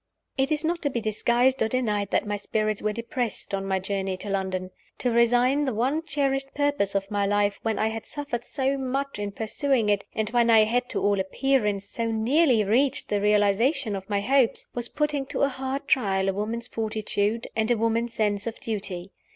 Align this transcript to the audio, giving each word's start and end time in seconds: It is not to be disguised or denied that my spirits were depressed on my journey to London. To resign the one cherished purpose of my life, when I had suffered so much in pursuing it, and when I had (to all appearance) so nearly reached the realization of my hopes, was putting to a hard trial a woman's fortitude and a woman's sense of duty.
It 0.35 0.51
is 0.51 0.65
not 0.65 0.81
to 0.81 0.89
be 0.89 0.99
disguised 0.99 1.61
or 1.61 1.67
denied 1.67 2.09
that 2.09 2.25
my 2.25 2.35
spirits 2.35 2.81
were 2.81 2.91
depressed 2.91 3.53
on 3.53 3.67
my 3.67 3.77
journey 3.77 4.17
to 4.17 4.31
London. 4.31 4.71
To 4.97 5.11
resign 5.11 5.65
the 5.65 5.75
one 5.75 6.03
cherished 6.03 6.55
purpose 6.55 6.95
of 6.95 7.11
my 7.11 7.27
life, 7.27 7.59
when 7.61 7.77
I 7.77 7.89
had 7.89 8.07
suffered 8.07 8.43
so 8.43 8.79
much 8.79 9.19
in 9.19 9.31
pursuing 9.31 9.89
it, 9.89 10.05
and 10.15 10.27
when 10.31 10.49
I 10.49 10.63
had 10.63 10.89
(to 10.89 11.03
all 11.03 11.19
appearance) 11.19 11.87
so 11.87 12.09
nearly 12.09 12.63
reached 12.63 13.09
the 13.09 13.21
realization 13.21 13.95
of 13.95 14.09
my 14.09 14.21
hopes, 14.21 14.65
was 14.73 14.89
putting 14.89 15.27
to 15.27 15.43
a 15.43 15.49
hard 15.49 15.87
trial 15.87 16.29
a 16.29 16.33
woman's 16.33 16.67
fortitude 16.67 17.47
and 17.55 17.69
a 17.69 17.77
woman's 17.77 18.15
sense 18.15 18.47
of 18.47 18.59
duty. 18.59 19.11